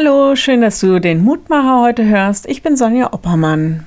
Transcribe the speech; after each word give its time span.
Hallo, 0.00 0.36
schön, 0.36 0.60
dass 0.60 0.78
du 0.78 1.00
den 1.00 1.24
Mutmacher 1.24 1.80
heute 1.80 2.04
hörst. 2.04 2.46
Ich 2.46 2.62
bin 2.62 2.76
Sonja 2.76 3.12
Oppermann. 3.12 3.84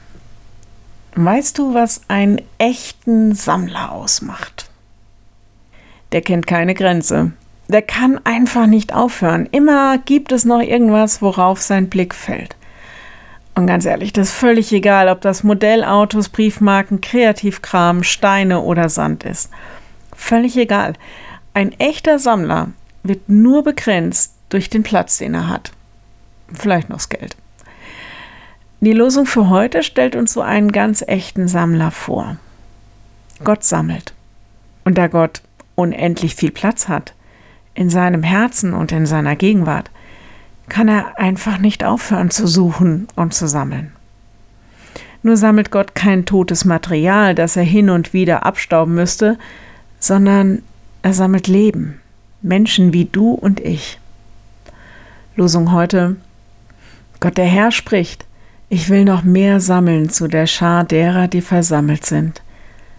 Weißt 1.15 1.57
du, 1.57 1.73
was 1.73 2.01
einen 2.09 2.41
echten 2.57 3.33
Sammler 3.33 3.93
ausmacht? 3.93 4.69
Der 6.11 6.19
kennt 6.19 6.47
keine 6.47 6.73
Grenze. 6.73 7.31
Der 7.69 7.81
kann 7.81 8.19
einfach 8.25 8.67
nicht 8.67 8.93
aufhören. 8.93 9.47
Immer 9.53 9.99
gibt 9.99 10.33
es 10.33 10.43
noch 10.43 10.59
irgendwas, 10.59 11.21
worauf 11.21 11.61
sein 11.61 11.87
Blick 11.87 12.13
fällt. 12.13 12.57
Und 13.55 13.67
ganz 13.67 13.85
ehrlich, 13.85 14.11
das 14.11 14.31
ist 14.31 14.35
völlig 14.35 14.73
egal, 14.73 15.07
ob 15.07 15.21
das 15.21 15.45
Modellautos, 15.45 16.27
Briefmarken, 16.27 16.99
Kreativkram, 16.99 18.03
Steine 18.03 18.59
oder 18.59 18.89
Sand 18.89 19.23
ist. 19.23 19.49
Völlig 20.13 20.57
egal. 20.57 20.91
Ein 21.53 21.71
echter 21.79 22.19
Sammler 22.19 22.71
wird 23.01 23.29
nur 23.29 23.63
begrenzt 23.63 24.33
durch 24.49 24.69
den 24.69 24.83
Platz, 24.83 25.17
den 25.17 25.35
er 25.35 25.47
hat 25.47 25.71
vielleicht 26.53 26.89
noch 26.89 26.97
das 26.97 27.09
Geld. 27.09 27.35
Die 28.79 28.93
Losung 28.93 29.25
für 29.25 29.49
heute 29.49 29.83
stellt 29.83 30.15
uns 30.15 30.33
so 30.33 30.41
einen 30.41 30.71
ganz 30.71 31.03
echten 31.05 31.47
Sammler 31.47 31.91
vor. 31.91 32.37
Gott 33.43 33.63
sammelt. 33.63 34.13
Und 34.83 34.97
da 34.97 35.07
Gott 35.07 35.41
unendlich 35.75 36.35
viel 36.35 36.51
Platz 36.51 36.87
hat, 36.87 37.13
in 37.75 37.89
seinem 37.89 38.23
Herzen 38.23 38.73
und 38.73 38.91
in 38.91 39.05
seiner 39.05 39.35
Gegenwart, 39.35 39.91
kann 40.67 40.87
er 40.87 41.19
einfach 41.19 41.57
nicht 41.57 41.83
aufhören 41.83 42.31
zu 42.31 42.47
suchen 42.47 43.07
und 43.15 43.33
zu 43.33 43.47
sammeln. 43.47 43.91
Nur 45.23 45.37
sammelt 45.37 45.69
Gott 45.69 45.93
kein 45.93 46.25
totes 46.25 46.65
Material, 46.65 47.35
das 47.35 47.55
er 47.55 47.63
hin 47.63 47.89
und 47.89 48.13
wieder 48.13 48.45
abstauben 48.45 48.95
müsste, 48.95 49.37
sondern 49.99 50.63
er 51.03 51.13
sammelt 51.13 51.47
Leben, 51.47 51.99
Menschen 52.41 52.93
wie 52.93 53.05
du 53.05 53.31
und 53.31 53.59
ich. 53.59 53.99
Losung 55.35 55.71
heute 55.71 56.15
Gott 57.21 57.37
der 57.37 57.45
Herr 57.45 57.71
spricht, 57.71 58.25
ich 58.67 58.89
will 58.89 59.05
noch 59.05 59.21
mehr 59.21 59.59
sammeln 59.59 60.09
zu 60.09 60.27
der 60.27 60.47
Schar 60.47 60.83
derer, 60.83 61.27
die 61.27 61.41
versammelt 61.41 62.03
sind. 62.03 62.41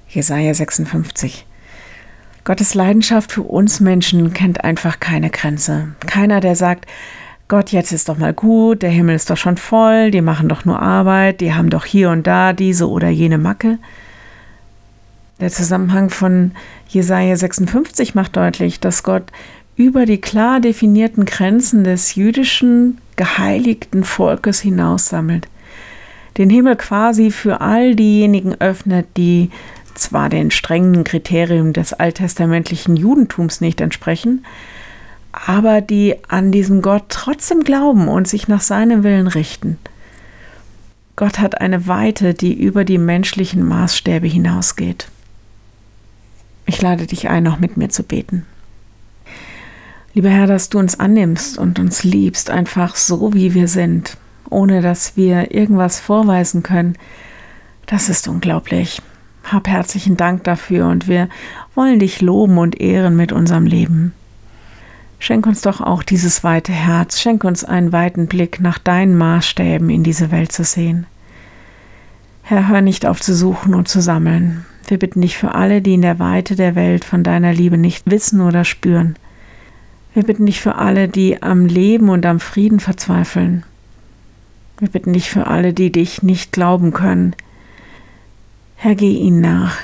Jesaja 0.09 0.55
56. 0.55 1.45
Gottes 2.45 2.75
Leidenschaft 2.75 3.33
für 3.33 3.43
uns 3.43 3.81
Menschen 3.81 4.33
kennt 4.33 4.63
einfach 4.63 5.01
keine 5.01 5.29
Grenze. 5.31 5.97
Keiner, 6.07 6.39
der 6.39 6.55
sagt, 6.55 6.87
Gott, 7.49 7.73
jetzt 7.73 7.91
ist 7.91 8.09
doch 8.09 8.17
mal 8.17 8.33
gut, 8.33 8.83
der 8.83 8.91
Himmel 8.91 9.17
ist 9.17 9.29
doch 9.29 9.37
schon 9.37 9.57
voll, 9.57 10.13
die 10.13 10.21
machen 10.21 10.49
doch 10.49 10.65
nur 10.65 10.81
Arbeit, 10.81 11.41
die 11.41 11.53
haben 11.53 11.69
doch 11.69 11.85
hier 11.85 12.11
und 12.11 12.25
da 12.25 12.53
diese 12.53 12.89
oder 12.89 13.09
jene 13.09 13.39
Macke. 13.39 13.79
Der 15.41 15.51
Zusammenhang 15.51 16.11
von 16.11 16.53
Jesaja 16.87 17.35
56 17.35 18.15
macht 18.15 18.37
deutlich, 18.37 18.79
dass 18.79 19.03
Gott 19.03 19.33
über 19.75 20.07
die 20.07 20.21
klar 20.21 20.61
definierten 20.61 21.25
Grenzen 21.25 21.83
des 21.83 22.15
jüdischen 22.15 22.99
geheiligten 23.17 24.05
Volkes 24.05 24.61
hinaussammelt, 24.61 25.49
den 26.39 26.51
Himmel 26.51 26.77
quasi 26.77 27.31
für 27.31 27.61
all 27.61 27.95
diejenigen 27.95 28.61
öffnet, 28.61 29.07
die 29.17 29.51
zwar 29.95 30.29
den 30.29 30.51
strengen 30.51 31.05
Kriterien 31.05 31.73
des 31.73 31.93
alttestamentlichen 31.93 32.97
Judentums 32.97 33.61
nicht 33.61 33.81
entsprechen, 33.81 34.45
aber 35.33 35.81
die 35.81 36.17
an 36.29 36.53
diesen 36.53 36.83
Gott 36.83 37.05
trotzdem 37.09 37.65
glauben 37.65 38.09
und 38.09 38.29
sich 38.29 38.49
nach 38.49 38.61
seinem 38.61 39.03
Willen 39.03 39.27
richten. 39.27 39.79
Gott 41.17 41.39
hat 41.39 41.61
eine 41.61 41.87
Weite, 41.87 42.35
die 42.35 42.55
über 42.55 42.85
die 42.85 42.99
menschlichen 42.99 43.67
Maßstäbe 43.67 44.27
hinausgeht. 44.27 45.09
Ich 46.67 46.81
lade 46.81 47.07
dich 47.07 47.29
ein, 47.29 47.43
noch 47.43 47.59
mit 47.59 47.77
mir 47.77 47.91
zu 47.91 48.03
beten. 48.03 48.47
Lieber 50.15 50.29
Herr, 50.29 50.47
dass 50.47 50.69
du 50.69 50.79
uns 50.79 51.01
annimmst 51.01 51.57
und 51.57 51.79
uns 51.79 52.05
liebst, 52.05 52.51
einfach 52.51 52.97
so, 52.97 53.33
wie 53.33 53.55
wir 53.55 53.67
sind, 53.67 54.19
ohne 54.51 54.83
dass 54.83 55.17
wir 55.17 55.55
irgendwas 55.55 56.01
vorweisen 56.01 56.63
können. 56.63 56.97
Das 57.87 58.11
ist 58.11 58.29
unglaublich. 58.29 59.01
Hab 59.45 59.69
herzlichen 59.69 60.17
Dank 60.17 60.45
dafür 60.45 60.87
und 60.89 61.09
wir 61.09 61.29
wollen 61.75 61.99
dich 61.99 62.21
loben 62.21 62.59
und 62.59 62.81
ehren 62.81 63.17
mit 63.17 63.33
unserem 63.33 63.65
Leben. 63.65 64.13
Schenk 65.19 65.47
uns 65.47 65.63
doch 65.63 65.81
auch 65.81 66.03
dieses 66.03 66.45
weite 66.45 66.73
Herz, 66.73 67.21
schenk 67.21 67.45
uns 67.45 67.65
einen 67.65 67.93
weiten 67.93 68.27
Blick 68.27 68.61
nach 68.61 68.79
deinen 68.79 69.17
Maßstäben 69.17 69.89
in 69.89 70.03
diese 70.03 70.31
Welt 70.31 70.53
zu 70.53 70.65
sehen. 70.65 71.07
Herr, 72.43 72.69
hör 72.69 72.81
nicht 72.83 73.07
auf 73.07 73.21
zu 73.21 73.35
suchen 73.35 73.75
und 73.75 73.89
zu 73.89 74.03
sammeln. 74.03 74.67
Wir 74.89 74.99
bitten 74.99 75.23
dich 75.23 75.39
für 75.39 75.55
alle, 75.55 75.81
die 75.81 75.95
in 75.95 76.03
der 76.03 76.19
Weite 76.19 76.57
der 76.57 76.75
Welt 76.75 77.05
von 77.05 77.23
deiner 77.23 77.53
Liebe 77.53 77.79
nicht 77.79 78.11
wissen 78.11 78.41
oder 78.41 78.65
spüren. 78.65 79.17
Wir 80.15 80.25
bitten 80.25 80.47
dich 80.47 80.61
für 80.61 80.77
alle, 80.77 81.09
die 81.09 81.43
am 81.43 81.67
Leben 81.67 82.09
und 82.11 82.27
am 82.27 82.39
Frieden 82.39 82.81
verzweifeln. 82.81 83.65
Wir 84.79 84.89
bitten 84.89 85.13
dich 85.13 85.31
für 85.31 85.47
alle, 85.47 85.73
die 85.73 85.91
dich 85.91 86.23
nicht 86.23 86.53
glauben 86.53 86.93
können. 86.93 87.35
Herr, 88.77 88.95
geh 88.95 89.13
ihnen 89.13 89.41
nach, 89.41 89.79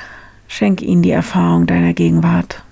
schenk 0.48 0.82
ihnen 0.82 1.02
die 1.02 1.12
Erfahrung 1.12 1.66
deiner 1.66 1.94
Gegenwart. 1.94 2.62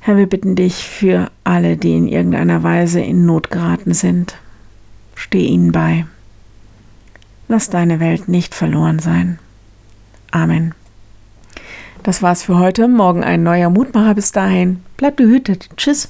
Herr, 0.00 0.18
wir 0.18 0.26
bitten 0.26 0.56
dich 0.56 0.86
für 0.86 1.30
alle, 1.44 1.78
die 1.78 1.96
in 1.96 2.08
irgendeiner 2.08 2.62
Weise 2.62 3.00
in 3.00 3.24
Not 3.24 3.50
geraten 3.50 3.94
sind. 3.94 4.36
Steh 5.14 5.46
ihnen 5.46 5.72
bei. 5.72 6.04
Lass 7.48 7.70
deine 7.70 8.00
Welt 8.00 8.28
nicht 8.28 8.54
verloren 8.54 8.98
sein. 8.98 9.38
Amen. 10.30 10.74
Das 12.04 12.20
war's 12.20 12.42
für 12.42 12.58
heute. 12.58 12.86
Morgen 12.86 13.24
ein 13.24 13.42
neuer 13.42 13.70
Mutmacher. 13.70 14.14
Bis 14.14 14.30
dahin. 14.30 14.82
Bleibt 14.98 15.16
behütet. 15.16 15.70
Tschüss. 15.78 16.02